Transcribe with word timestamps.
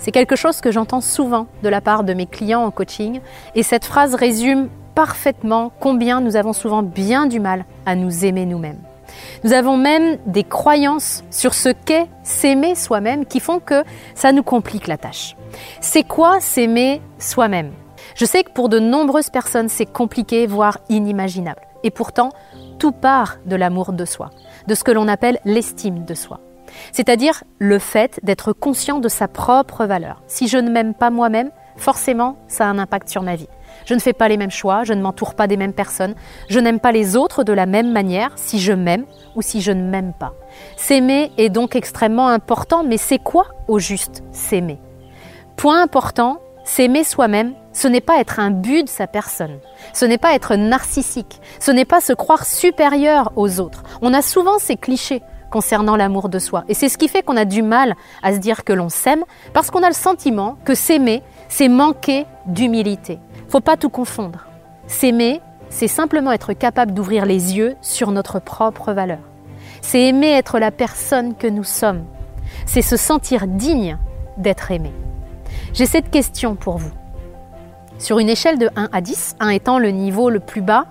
C'est 0.00 0.12
quelque 0.12 0.34
chose 0.34 0.62
que 0.62 0.72
j'entends 0.72 1.02
souvent 1.02 1.46
de 1.62 1.68
la 1.68 1.82
part 1.82 2.04
de 2.04 2.14
mes 2.14 2.24
clients 2.24 2.64
en 2.64 2.70
coaching 2.70 3.20
et 3.54 3.62
cette 3.62 3.84
phrase 3.84 4.14
résume 4.14 4.70
parfaitement 4.94 5.70
combien 5.78 6.22
nous 6.22 6.36
avons 6.36 6.54
souvent 6.54 6.82
bien 6.82 7.26
du 7.26 7.38
mal 7.38 7.66
à 7.84 7.94
nous 7.94 8.24
aimer 8.24 8.46
nous-mêmes. 8.46 8.80
Nous 9.44 9.52
avons 9.52 9.76
même 9.76 10.16
des 10.24 10.42
croyances 10.44 11.22
sur 11.30 11.52
ce 11.52 11.68
qu'est 11.68 12.08
s'aimer 12.22 12.74
soi-même 12.74 13.26
qui 13.26 13.40
font 13.40 13.60
que 13.60 13.84
ça 14.14 14.32
nous 14.32 14.42
complique 14.42 14.86
la 14.86 14.96
tâche. 14.96 15.36
C'est 15.82 16.04
quoi 16.04 16.40
s'aimer 16.40 17.02
soi-même? 17.18 17.72
Je 18.14 18.24
sais 18.24 18.42
que 18.42 18.52
pour 18.52 18.70
de 18.70 18.78
nombreuses 18.78 19.28
personnes 19.28 19.68
c'est 19.68 19.84
compliqué, 19.84 20.46
voire 20.46 20.78
inimaginable. 20.88 21.60
Et 21.82 21.90
pourtant, 21.90 22.30
tout 22.78 22.92
part 22.92 23.36
de 23.44 23.56
l'amour 23.56 23.92
de 23.92 24.06
soi, 24.06 24.30
de 24.66 24.74
ce 24.74 24.82
que 24.82 24.92
l'on 24.92 25.08
appelle 25.08 25.40
l'estime 25.44 26.06
de 26.06 26.14
soi 26.14 26.40
c'est-à-dire 26.92 27.44
le 27.58 27.78
fait 27.78 28.20
d'être 28.22 28.52
conscient 28.52 28.98
de 28.98 29.08
sa 29.08 29.28
propre 29.28 29.86
valeur. 29.86 30.22
Si 30.26 30.48
je 30.48 30.58
ne 30.58 30.70
m'aime 30.70 30.94
pas 30.94 31.10
moi-même, 31.10 31.50
forcément, 31.76 32.36
ça 32.48 32.66
a 32.66 32.68
un 32.68 32.78
impact 32.78 33.08
sur 33.08 33.22
ma 33.22 33.36
vie. 33.36 33.48
Je 33.86 33.94
ne 33.94 34.00
fais 34.00 34.12
pas 34.12 34.28
les 34.28 34.36
mêmes 34.36 34.50
choix, 34.50 34.84
je 34.84 34.92
ne 34.92 35.00
m'entoure 35.00 35.34
pas 35.34 35.46
des 35.46 35.56
mêmes 35.56 35.72
personnes, 35.72 36.14
je 36.48 36.58
n'aime 36.58 36.80
pas 36.80 36.92
les 36.92 37.16
autres 37.16 37.44
de 37.44 37.52
la 37.52 37.66
même 37.66 37.92
manière 37.92 38.32
si 38.36 38.60
je 38.60 38.72
m'aime 38.72 39.06
ou 39.34 39.42
si 39.42 39.60
je 39.60 39.72
ne 39.72 39.82
m'aime 39.82 40.12
pas. 40.12 40.34
S'aimer 40.76 41.32
est 41.38 41.48
donc 41.48 41.76
extrêmement 41.76 42.28
important, 42.28 42.84
mais 42.84 42.98
c'est 42.98 43.18
quoi 43.18 43.46
au 43.68 43.78
juste 43.78 44.22
s'aimer? 44.32 44.78
Point 45.56 45.82
important, 45.82 46.38
s'aimer 46.64 47.04
soi-même, 47.04 47.54
ce 47.72 47.88
n'est 47.88 48.00
pas 48.00 48.20
être 48.20 48.40
un 48.40 48.50
but 48.50 48.84
de 48.84 48.88
sa 48.88 49.06
personne, 49.06 49.58
ce 49.92 50.04
n'est 50.04 50.18
pas 50.18 50.34
être 50.34 50.56
narcissique, 50.56 51.40
ce 51.58 51.70
n'est 51.70 51.84
pas 51.84 52.00
se 52.00 52.12
croire 52.12 52.44
supérieur 52.44 53.32
aux 53.36 53.60
autres. 53.60 53.82
On 54.02 54.12
a 54.12 54.22
souvent 54.22 54.58
ces 54.58 54.76
clichés 54.76 55.22
concernant 55.50 55.96
l'amour 55.96 56.28
de 56.28 56.38
soi. 56.38 56.64
Et 56.68 56.74
c'est 56.74 56.88
ce 56.88 56.96
qui 56.96 57.08
fait 57.08 57.22
qu'on 57.22 57.36
a 57.36 57.44
du 57.44 57.62
mal 57.62 57.94
à 58.22 58.32
se 58.32 58.38
dire 58.38 58.64
que 58.64 58.72
l'on 58.72 58.88
s'aime, 58.88 59.24
parce 59.52 59.70
qu'on 59.70 59.82
a 59.82 59.88
le 59.88 59.94
sentiment 59.94 60.56
que 60.64 60.74
s'aimer, 60.74 61.22
c'est 61.48 61.68
manquer 61.68 62.26
d'humilité. 62.46 63.18
Faut 63.48 63.60
pas 63.60 63.76
tout 63.76 63.90
confondre. 63.90 64.46
S'aimer, 64.86 65.40
c'est 65.68 65.88
simplement 65.88 66.32
être 66.32 66.52
capable 66.52 66.94
d'ouvrir 66.94 67.26
les 67.26 67.56
yeux 67.56 67.76
sur 67.80 68.10
notre 68.10 68.38
propre 68.40 68.92
valeur. 68.92 69.20
C'est 69.82 70.06
aimer 70.06 70.30
être 70.30 70.58
la 70.58 70.70
personne 70.70 71.34
que 71.34 71.46
nous 71.46 71.64
sommes. 71.64 72.04
C'est 72.66 72.82
se 72.82 72.96
sentir 72.96 73.46
digne 73.46 73.98
d'être 74.36 74.70
aimé. 74.70 74.92
J'ai 75.72 75.86
cette 75.86 76.10
question 76.10 76.54
pour 76.54 76.78
vous. 76.78 76.92
Sur 77.98 78.18
une 78.18 78.28
échelle 78.28 78.58
de 78.58 78.70
1 78.76 78.88
à 78.92 79.00
10, 79.00 79.36
1 79.40 79.48
étant 79.50 79.78
le 79.78 79.90
niveau 79.90 80.30
le 80.30 80.40
plus 80.40 80.62
bas, 80.62 80.86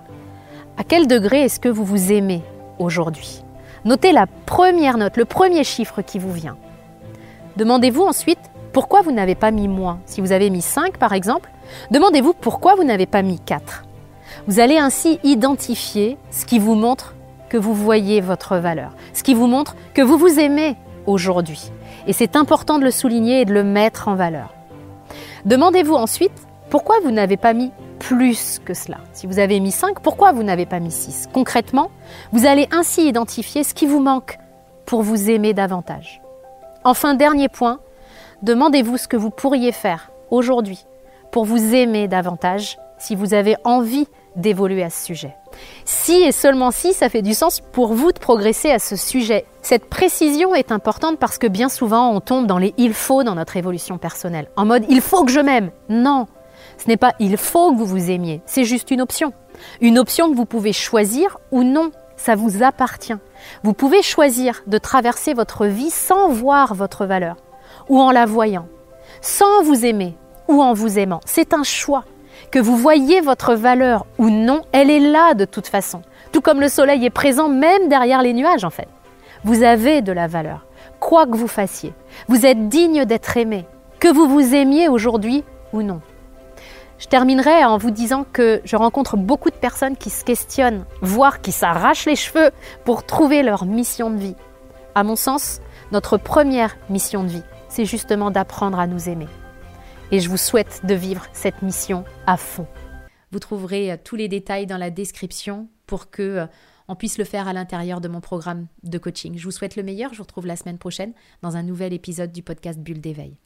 à 0.76 0.84
quel 0.84 1.06
degré 1.06 1.42
est-ce 1.42 1.60
que 1.60 1.68
vous 1.68 1.84
vous 1.84 2.12
aimez 2.12 2.42
aujourd'hui? 2.78 3.42
Notez 3.84 4.12
la 4.12 4.26
première 4.26 4.98
note, 4.98 5.16
le 5.16 5.24
premier 5.24 5.64
chiffre 5.64 6.02
qui 6.02 6.18
vous 6.18 6.32
vient. 6.32 6.56
Demandez-vous 7.56 8.02
ensuite 8.02 8.38
pourquoi 8.72 9.02
vous 9.02 9.12
n'avez 9.12 9.34
pas 9.34 9.50
mis 9.50 9.68
moins. 9.68 10.00
Si 10.06 10.20
vous 10.20 10.32
avez 10.32 10.50
mis 10.50 10.62
5 10.62 10.98
par 10.98 11.12
exemple, 11.12 11.50
demandez-vous 11.90 12.34
pourquoi 12.34 12.74
vous 12.74 12.84
n'avez 12.84 13.06
pas 13.06 13.22
mis 13.22 13.40
4. 13.40 13.84
Vous 14.46 14.60
allez 14.60 14.78
ainsi 14.78 15.18
identifier 15.24 16.18
ce 16.30 16.44
qui 16.44 16.58
vous 16.58 16.74
montre 16.74 17.14
que 17.48 17.56
vous 17.56 17.74
voyez 17.74 18.20
votre 18.20 18.56
valeur, 18.56 18.92
ce 19.12 19.22
qui 19.22 19.34
vous 19.34 19.46
montre 19.46 19.74
que 19.94 20.02
vous 20.02 20.18
vous 20.18 20.38
aimez 20.38 20.76
aujourd'hui. 21.06 21.72
Et 22.06 22.12
c'est 22.12 22.36
important 22.36 22.78
de 22.78 22.84
le 22.84 22.90
souligner 22.90 23.40
et 23.40 23.44
de 23.44 23.52
le 23.52 23.64
mettre 23.64 24.08
en 24.08 24.14
valeur. 24.14 24.54
Demandez-vous 25.46 25.94
ensuite 25.94 26.46
pourquoi 26.70 27.00
vous 27.00 27.10
n'avez 27.10 27.36
pas 27.36 27.52
mis 27.52 27.72
plus 27.98 28.60
que 28.64 28.74
cela. 28.74 28.98
Si 29.12 29.26
vous 29.26 29.38
avez 29.38 29.60
mis 29.60 29.72
5, 29.72 30.00
pourquoi 30.00 30.32
vous 30.32 30.44
n'avez 30.44 30.66
pas 30.66 30.80
mis 30.80 30.92
6 30.92 31.28
Concrètement, 31.34 31.90
vous 32.32 32.46
allez 32.46 32.68
ainsi 32.70 33.06
identifier 33.06 33.64
ce 33.64 33.74
qui 33.74 33.86
vous 33.86 34.00
manque 34.00 34.38
pour 34.86 35.02
vous 35.02 35.30
aimer 35.30 35.52
davantage. 35.52 36.22
Enfin, 36.84 37.14
dernier 37.14 37.48
point, 37.48 37.80
demandez-vous 38.42 38.96
ce 38.96 39.08
que 39.08 39.16
vous 39.16 39.30
pourriez 39.30 39.72
faire 39.72 40.10
aujourd'hui 40.30 40.86
pour 41.32 41.44
vous 41.44 41.74
aimer 41.74 42.08
davantage 42.08 42.78
si 42.98 43.14
vous 43.14 43.34
avez 43.34 43.56
envie 43.64 44.06
d'évoluer 44.36 44.84
à 44.84 44.90
ce 44.90 45.04
sujet. 45.06 45.34
Si 45.84 46.12
et 46.12 46.32
seulement 46.32 46.70
si 46.70 46.92
ça 46.92 47.08
fait 47.08 47.22
du 47.22 47.34
sens 47.34 47.60
pour 47.72 47.94
vous 47.94 48.12
de 48.12 48.18
progresser 48.18 48.70
à 48.70 48.78
ce 48.78 48.94
sujet. 48.94 49.44
Cette 49.62 49.86
précision 49.86 50.54
est 50.54 50.70
importante 50.70 51.18
parce 51.18 51.38
que 51.38 51.48
bien 51.48 51.68
souvent 51.68 52.12
on 52.12 52.20
tombe 52.20 52.46
dans 52.46 52.58
les 52.58 52.72
il 52.78 52.94
faut 52.94 53.24
dans 53.24 53.34
notre 53.34 53.56
évolution 53.56 53.98
personnelle. 53.98 54.48
En 54.56 54.64
mode 54.64 54.84
il 54.88 55.00
faut 55.00 55.24
que 55.24 55.32
je 55.32 55.40
m'aime. 55.40 55.70
Non, 55.88 56.26
ce 56.80 56.88
n'est 56.88 56.96
pas 56.96 57.12
il 57.18 57.36
faut 57.36 57.72
que 57.72 57.78
vous 57.78 57.86
vous 57.86 58.10
aimiez, 58.10 58.40
c'est 58.46 58.64
juste 58.64 58.90
une 58.90 59.02
option. 59.02 59.32
Une 59.82 59.98
option 59.98 60.30
que 60.30 60.36
vous 60.36 60.46
pouvez 60.46 60.72
choisir 60.72 61.38
ou 61.50 61.62
non, 61.62 61.90
ça 62.16 62.36
vous 62.36 62.62
appartient. 62.62 63.16
Vous 63.62 63.74
pouvez 63.74 64.02
choisir 64.02 64.62
de 64.66 64.78
traverser 64.78 65.34
votre 65.34 65.66
vie 65.66 65.90
sans 65.90 66.28
voir 66.30 66.74
votre 66.74 67.04
valeur 67.04 67.36
ou 67.88 68.00
en 68.00 68.10
la 68.10 68.24
voyant, 68.24 68.66
sans 69.20 69.62
vous 69.62 69.84
aimer 69.84 70.16
ou 70.48 70.62
en 70.62 70.72
vous 70.72 70.98
aimant. 70.98 71.20
C'est 71.26 71.52
un 71.52 71.64
choix. 71.64 72.04
Que 72.50 72.58
vous 72.58 72.76
voyez 72.76 73.20
votre 73.20 73.54
valeur 73.54 74.06
ou 74.18 74.30
non, 74.30 74.62
elle 74.72 74.90
est 74.90 75.00
là 75.00 75.34
de 75.34 75.44
toute 75.44 75.66
façon. 75.66 76.00
Tout 76.32 76.40
comme 76.40 76.60
le 76.60 76.68
soleil 76.68 77.04
est 77.04 77.10
présent 77.10 77.48
même 77.48 77.88
derrière 77.88 78.22
les 78.22 78.32
nuages 78.32 78.64
en 78.64 78.70
fait. 78.70 78.88
Vous 79.44 79.62
avez 79.62 80.00
de 80.00 80.12
la 80.12 80.26
valeur, 80.26 80.66
quoi 80.98 81.26
que 81.26 81.36
vous 81.36 81.48
fassiez. 81.48 81.92
Vous 82.28 82.46
êtes 82.46 82.68
digne 82.68 83.04
d'être 83.04 83.36
aimé, 83.36 83.66
que 83.98 84.08
vous 84.08 84.26
vous 84.26 84.54
aimiez 84.54 84.88
aujourd'hui 84.88 85.44
ou 85.74 85.82
non. 85.82 86.00
Je 87.00 87.06
terminerai 87.06 87.64
en 87.64 87.78
vous 87.78 87.90
disant 87.90 88.24
que 88.30 88.60
je 88.62 88.76
rencontre 88.76 89.16
beaucoup 89.16 89.48
de 89.48 89.56
personnes 89.56 89.96
qui 89.96 90.10
se 90.10 90.22
questionnent, 90.22 90.84
voire 91.00 91.40
qui 91.40 91.50
s'arrachent 91.50 92.04
les 92.04 92.14
cheveux 92.14 92.50
pour 92.84 93.06
trouver 93.06 93.42
leur 93.42 93.64
mission 93.64 94.10
de 94.10 94.18
vie. 94.18 94.36
À 94.94 95.02
mon 95.02 95.16
sens, 95.16 95.62
notre 95.92 96.18
première 96.18 96.76
mission 96.90 97.24
de 97.24 97.30
vie, 97.30 97.42
c'est 97.70 97.86
justement 97.86 98.30
d'apprendre 98.30 98.78
à 98.78 98.86
nous 98.86 99.08
aimer. 99.08 99.28
Et 100.12 100.20
je 100.20 100.28
vous 100.28 100.36
souhaite 100.36 100.84
de 100.84 100.92
vivre 100.92 101.24
cette 101.32 101.62
mission 101.62 102.04
à 102.26 102.36
fond. 102.36 102.66
Vous 103.32 103.38
trouverez 103.38 103.92
euh, 103.92 103.96
tous 104.02 104.16
les 104.16 104.28
détails 104.28 104.66
dans 104.66 104.76
la 104.76 104.90
description 104.90 105.68
pour 105.86 106.10
que 106.10 106.22
euh, 106.22 106.46
on 106.86 106.96
puisse 106.96 107.16
le 107.16 107.24
faire 107.24 107.48
à 107.48 107.54
l'intérieur 107.54 108.02
de 108.02 108.08
mon 108.08 108.20
programme 108.20 108.66
de 108.82 108.98
coaching. 108.98 109.38
Je 109.38 109.44
vous 109.44 109.52
souhaite 109.52 109.76
le 109.76 109.82
meilleur. 109.82 110.12
Je 110.12 110.18
vous 110.18 110.24
retrouve 110.24 110.46
la 110.46 110.56
semaine 110.56 110.78
prochaine 110.78 111.14
dans 111.40 111.56
un 111.56 111.62
nouvel 111.62 111.94
épisode 111.94 112.32
du 112.32 112.42
podcast 112.42 112.78
Bulle 112.78 113.00
d'éveil. 113.00 113.38